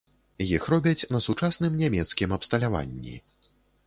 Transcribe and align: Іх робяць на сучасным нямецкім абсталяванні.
Іх 0.43 0.63
робяць 0.73 1.07
на 1.13 1.19
сучасным 1.25 1.75
нямецкім 1.81 2.33
абсталяванні. 2.39 3.15